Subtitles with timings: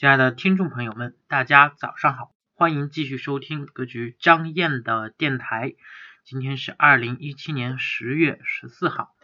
[0.00, 5.74] 亲爱的听众朋友们，大家早上好，欢迎继续收听格局张燕的电台。
[6.24, 9.14] 今天是二零一七年十月十四号，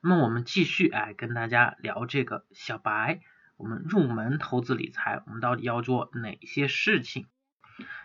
[0.00, 3.22] 那么我们继续哎跟大家聊这个小白，
[3.56, 7.26] 我们入门投资理财，我们到底要做哪些事情？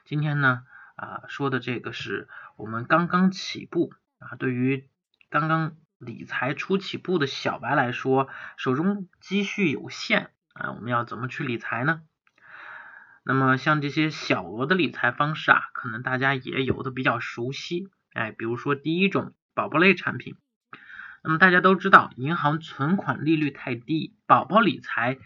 [0.04, 0.64] 今天呢
[0.96, 4.89] 啊说的这个是我们刚刚起步啊，对于
[5.30, 10.32] 刚刚理财初起步的小白来说，手中积蓄有限。
[10.60, 12.02] 啊，我们要怎么去理财呢？
[13.23, 17.89] 那么像这些小额的理财方式啊，可能大家也有的比较熟悉。
[18.14, 20.36] 哎，比如说第一种宝宝类产品。
[21.24, 25.18] 那么大家都知道，银行存款利率太低，宝宝理财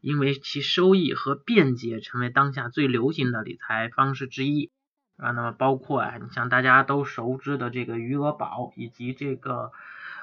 [0.00, 4.70] 因为其收益和便捷，成为当下最流行的理财方式之一
[5.16, 5.30] 啊。
[5.32, 9.72] 那么包括啊，你像大家都熟知的这个余额宝以及这个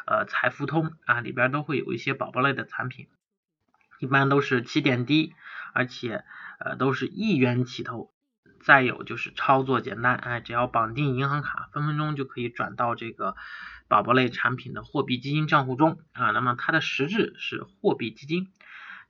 [0.05, 3.07] 呃财付通啊，里边都会有一些宝宝类的产品。
[3.99, 5.35] 一般都是起点低，
[5.73, 6.23] 而且
[6.59, 8.12] 呃都是一元起投，
[8.62, 13.35] 再有就是操作简单，哎，只要绑定银行卡，分分钟就可以转到这个
[13.88, 16.32] 宝宝类产品的货币基金账户中啊。
[16.32, 18.48] 那么它的实质是货币基金。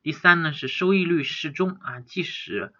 [0.02, 2.74] 第三呢是收益率适中啊，即使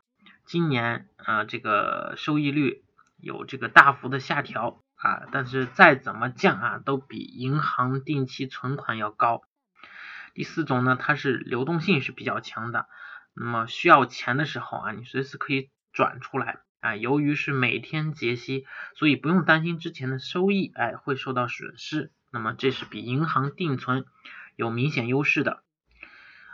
[0.46, 2.84] 今年啊这个收益率
[3.18, 9.44] 有这个大幅的下调啊，但是再怎么降啊，都比银行定期存款要高。
[10.34, 12.88] 第四种呢，它是流动性是比较强的，
[13.34, 16.96] 那么需要钱的时候啊，你随时可以转出来啊。
[16.96, 22.12] 由于是每天结息，所以不用担心之前的收益哎会受到损失。
[22.32, 24.06] 那么这是比银行定存
[24.56, 25.64] 有明显优势的。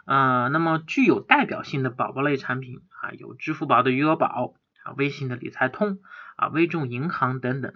[0.05, 5.99] 呃，那么具有代表性的宝宝类产品啊，有支付宝的余额宝啊，微信的理财通
[6.37, 7.73] 啊，微众银行等等。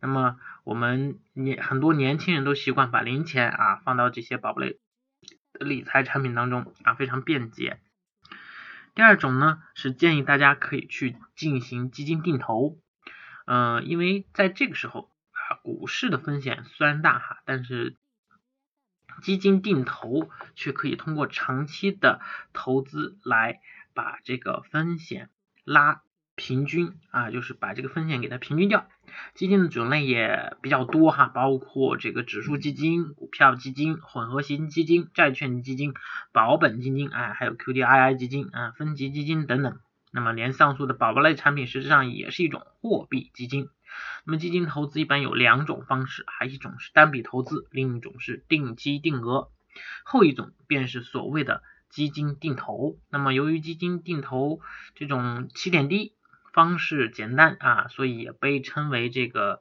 [0.00, 4.78] 那么我们年很多年轻人都习惯把零钱啊放到这些宝宝类。
[5.60, 7.80] 理财产品当中啊非常便捷。
[8.94, 12.78] 第二种呢是建议大家可以去进行基金定投，
[13.46, 17.96] 嗯，因为在这个时候啊股市的风险虽然大哈，但是
[19.22, 22.20] 基金定投却可以通过长期的
[22.52, 23.60] 投资来
[23.94, 25.30] 把这个风险
[25.64, 26.02] 拉。
[26.38, 28.90] 平均啊，就是把这个风险给它平均掉。
[29.34, 35.94] 基金的种类也比较多哈，包括这个指数基金、股票基金、混合型基金、债券基金、
[36.32, 39.78] 保本基金，哎，还有 QDII 基金啊、分级基金等等。
[40.12, 43.68] 那么，连上述的宝宝类产品，实质上也是一种货币基金。
[44.24, 49.50] 那么，基金投资一般有两种方式，还一种是单笔投资，另一种是定期定额。
[50.04, 52.98] 后一种便是所谓的基金定投。
[53.10, 54.60] 那么，由于基金定投
[54.94, 56.14] 这种起点低。
[56.56, 59.60] 方式简单啊，所以也被称为这个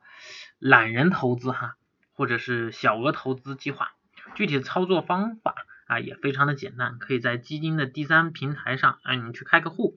[0.60, 1.76] 懒人投资哈，
[2.14, 3.90] 或者是小额投资计划。
[4.34, 5.54] 具体的操作方法
[5.88, 9.96] 啊也非常的简单，可以在基金的第三平台上啊，你去开个户，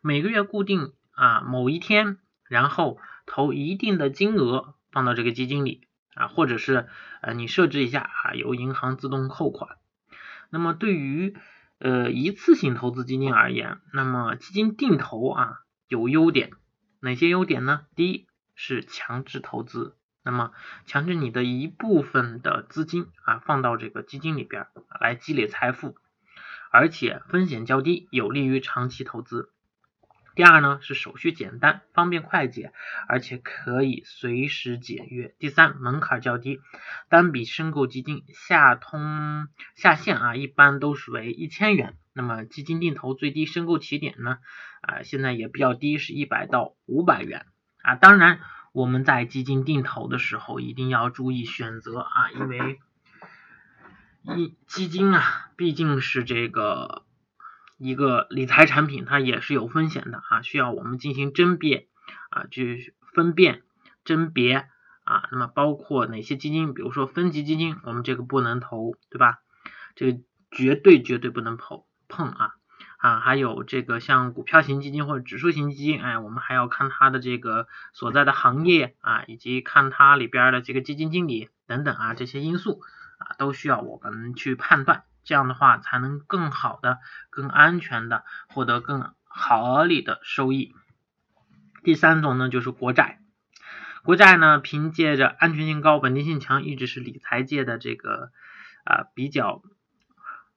[0.00, 2.16] 每个月固定啊某一天，
[2.48, 5.82] 然后投一定的金额放到这个基金里
[6.14, 6.88] 啊，或者是
[7.20, 9.76] 呃你设置一下啊，由银行自动扣款。
[10.48, 11.36] 那么对于
[11.78, 15.58] 呃一次性投资基金而言，那么基金定投啊。
[15.88, 16.52] 有优点，
[17.00, 17.86] 哪些优点呢？
[17.96, 20.52] 第一是强制投资，那么
[20.86, 24.66] 强制你的一部分的资金啊放到这个基金里边
[25.00, 25.96] 来积累财富，
[26.70, 29.50] 而且风险较低，有利于长期投资。
[30.38, 32.72] 第二呢是手续简单，方便快捷，
[33.08, 35.34] 而且可以随时解约。
[35.40, 36.60] 第三门槛较低，
[37.08, 41.96] 单笔申购基金下通下限啊一般都是为一千元。
[42.12, 44.38] 那么基金定投最低申购起点呢
[44.80, 47.44] 啊现在也比较低，是一百到五百元
[47.82, 47.96] 啊。
[47.96, 48.38] 当然
[48.70, 52.78] 我们在基金定投的时候一定要注意选择啊，因为
[54.36, 57.02] 一基金啊毕竟是这个。
[57.78, 61.86] 一个理财产品，它也是有风险的啊，需要我们进行甄别
[62.30, 63.62] 啊，去分辨
[64.04, 64.68] 甄别
[65.04, 65.28] 啊。
[65.30, 66.74] 那么包括哪些基金？
[66.74, 69.38] 比如说分级基金，我们这个不能投，对吧？
[69.94, 70.18] 这个
[70.50, 72.54] 绝对绝对不能碰碰啊
[72.98, 73.20] 啊！
[73.20, 82.80] 还有这个像股票型基金或者指数型基金，哎，我们还要看它的这个所在的行业啊，以及看它里边的这个基金经理等等啊，这些因素
[83.18, 85.04] 啊，都需要我们去判断。
[85.28, 90.74] 这样的话才能更好的、更安全的获得更合理的收益。
[91.84, 93.20] 第三种呢，就是国债。
[94.04, 98.30] 国债呢，凭借着安全性高、稳定性强，一直是理财界的这个
[98.84, 99.62] 啊比较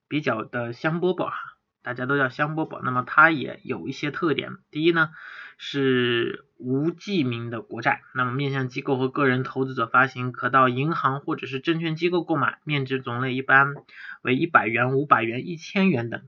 [0.08, 1.36] 比较的香饽饽哈。
[1.82, 4.52] 大家都叫香饽饽，那么它也有一些特点。
[4.70, 5.10] 第一呢，
[5.58, 13.74] 是无记名的国债，那么面向机构和个人投资者发行，可到银行或者是证券机构购买，面值种类一般
[14.22, 16.22] 为一百元、五百元、一千元等。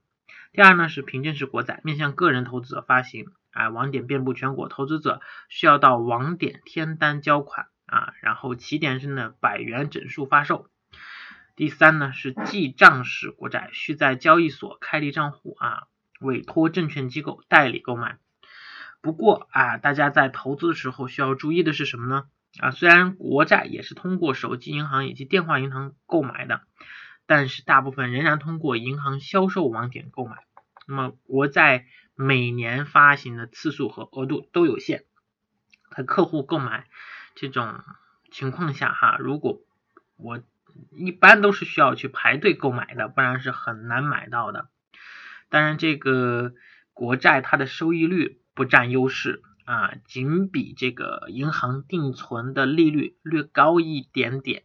[0.52, 10.68] 第二呢是凭证式国债，面向个人投资者发行，啊，网点遍布全国，投资者需要到网点填单交款，啊，然后起点是呢百元整数发售。
[11.54, 15.84] 第三呢是记账式国债，需在交易所开立账户，啊，
[16.20, 18.18] 委托证券机构代理购买。
[19.04, 22.24] 不过啊，大家在投资的时候需要注意的是什么呢？
[22.58, 26.62] 啊，虽然国债也是通过手机银行以及电话银行购买的，
[27.26, 30.38] 但是大部分仍然通过银行销售网点购买。
[30.88, 31.84] 那么国债
[32.14, 35.04] 每年发行的次数和额度都有限，
[35.94, 36.86] 在客户购买
[37.34, 37.84] 这种
[38.32, 39.60] 情况下，哈，如果
[40.16, 40.40] 我
[40.92, 44.70] 一般都是需要去排队购买的，不然是很难买到的。
[45.50, 46.54] 当然，这个
[46.94, 48.40] 国债它的收益率。
[48.54, 54.62] 不占优势啊，仅比这个银行定存的利率略高一点点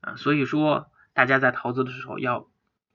[0.00, 2.48] 啊，所以说大家在投资的时候要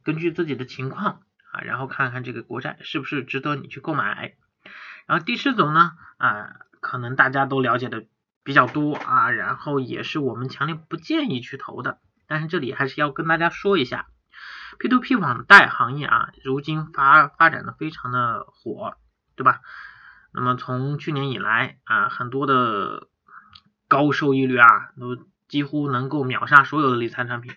[0.03, 1.21] 根据自己的情况
[1.51, 4.35] 啊，然后看看这个国债是不是值得你去购买。
[5.07, 8.05] 然后第四种呢啊，可能大家都了解的
[8.43, 14.07] 比较多啊，然后也是我们强烈不建议去投的，但是这里还是要跟大家说一下
[14.79, 18.95] ，P2P 网贷行业啊，如今发发展的非常的火，
[19.35, 19.61] 对吧？
[20.33, 23.09] 那么从去年以来啊，很多的
[23.89, 25.17] 高收益率啊，都
[25.49, 27.53] 几乎能够秒杀所有的理财产品。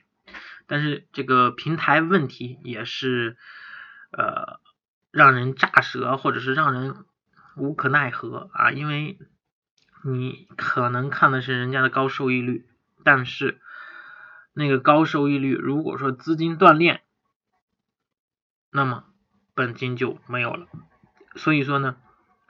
[0.67, 3.37] 但是这个平台问题也是
[4.11, 4.59] 呃
[5.13, 7.05] 让人咋舌，或者是让人
[7.57, 9.21] 无可奈何啊，因为
[10.03, 12.67] 你可能看的是人家的高收益率，
[13.05, 13.61] 但是
[14.53, 17.05] 那个高收益率如果说资金断裂，
[18.73, 19.05] 那么
[19.55, 20.67] 本金就没有了。
[21.37, 21.95] 所以说呢。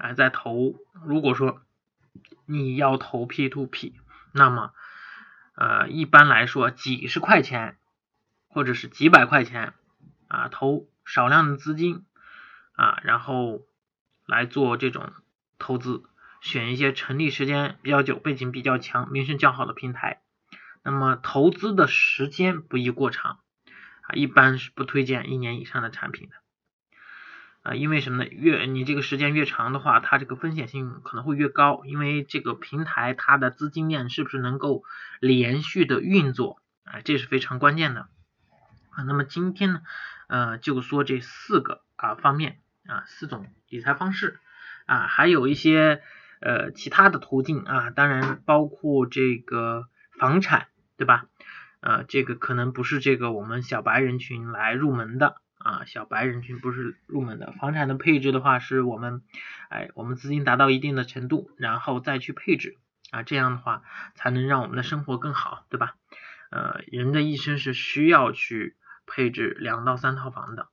[0.05, 1.62] 哎，在投，如果说
[2.45, 3.95] 你要投 P to P，
[4.33, 4.75] 那么
[5.55, 7.79] 呃，一般来说几十块钱
[8.49, 9.73] 或者是几百块钱
[10.29, 12.05] 啊，投少量的资金
[12.75, 13.62] 啊，然后
[14.27, 15.11] 来做这种
[15.59, 16.03] 投资，
[16.43, 20.21] 选一些成立时间比较久、背景比较强、名声较好的平台。
[20.83, 23.39] 那么投资的时间不宜过长
[24.03, 26.44] 啊，一般是不推荐一年以上的产品的。
[27.64, 28.31] 啊，因为什么呢？
[28.31, 31.82] 越你这个时间越长的话，它这个风险性可能会越高。
[31.87, 34.84] 因为这个平台它的资金链是不是能够
[35.19, 37.00] 连续的运作啊？
[37.02, 38.02] 这是非常关键的
[38.90, 39.02] 啊。
[39.05, 39.81] 那么今天呢，
[40.26, 44.40] 呃，就说这四个啊方面啊，四种理财方式
[44.84, 46.02] 啊，还有一些
[46.43, 49.88] 呃其他的途径啊，当然包括这个
[50.19, 50.69] 房产，
[50.99, 51.25] 对吧？
[51.81, 55.37] 呃，这个可能不是这个我们小白人群来入门的。
[55.64, 59.22] 啊，小白人群不是入门的，房产的配置的话，是我们，
[59.70, 62.76] 哎，我们资金达到一定的程度，然后再去配置
[63.11, 63.82] 啊，这样的话
[64.14, 65.96] 才能让我们的生活更好，对吧？
[66.50, 68.76] 呃，人的一生是需要去
[69.06, 70.69] 配置两到三套房的，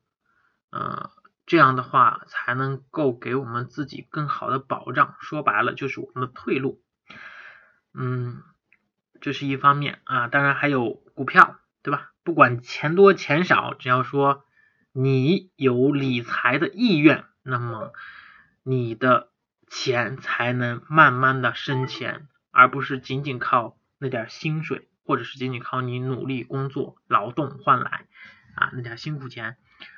[0.72, 1.10] 呃，
[1.46, 6.84] 这样的话才能够给我们自己更好的保障，说白了就是我们的退路。
[7.94, 8.44] 嗯，
[9.22, 12.12] 这是一方面啊，当然还有股票，对吧？
[12.24, 14.44] 不管钱多钱少，只要说。
[14.94, 17.94] 你有理财的意愿，那么
[18.64, 19.30] 你的
[19.68, 28.06] 钱才能慢慢的生钱，而不是仅仅靠那点薪水，或者是仅仅靠你努力工作劳动换来
[28.56, 29.56] 啊那点辛苦钱，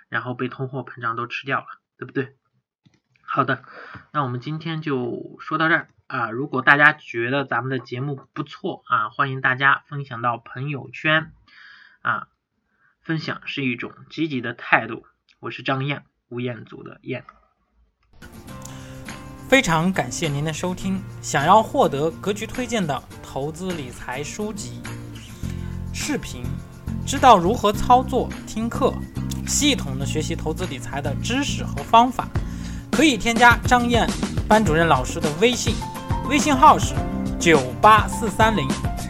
[0.10, 1.66] 然后被通货膨胀都吃掉了，
[1.98, 2.36] 对不对？
[3.24, 3.64] 好的，
[4.12, 6.30] 那我们今天就说到这儿啊。
[6.30, 11.34] 如果大家觉得咱们的节目不错啊，欢迎大家分享到朋友圈
[12.04, 12.28] 啊。
[13.04, 15.04] 分享是一种积极的态度。
[15.42, 17.26] 我是张燕，吴彦祖的燕。
[19.50, 21.02] 非常感谢您的收听。
[21.22, 24.82] 想要获得格局推荐的投资理财书籍、
[25.94, 26.46] 视频，
[27.06, 28.94] 知道如何操作听课，
[29.46, 32.26] 系统的学习投资理财的知识和方法，
[32.90, 34.10] 可以添加张燕
[34.48, 35.76] 班主任老师的微信，
[36.30, 36.96] 微信号是
[37.38, 38.66] 九八四三零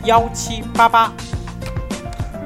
[0.06, 1.14] 幺七八八。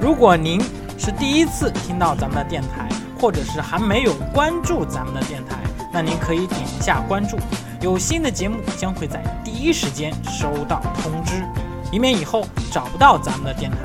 [0.02, 0.62] 如果您
[0.98, 2.90] 是第一次听到咱们的电台，
[3.20, 5.58] 或者是还没有关注咱们的电台，
[5.94, 7.38] 那您可以点一下关注，
[7.82, 11.44] 有新的节目将会在第一时间收到通知，
[11.92, 13.78] 以免以后找不到咱们的电台。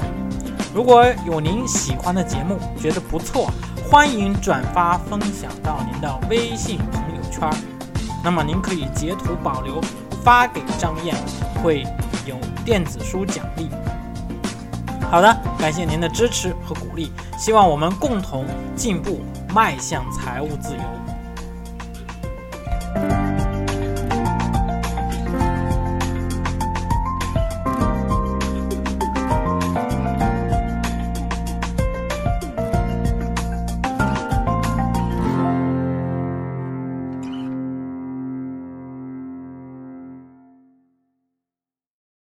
[0.75, 3.51] 如果有您喜欢的节目，觉得不错，
[3.91, 7.49] 欢迎转发分享到您的微信朋友圈，
[8.25, 9.81] 那么您可以截图保留
[10.25, 11.15] 发给张燕，
[11.63, 11.87] 会
[12.25, 13.69] 有电子书奖励。
[15.13, 19.21] 好的，感谢您的支持和鼓励，希望我们共同进步，
[19.55, 21.02] 迈向财务自由。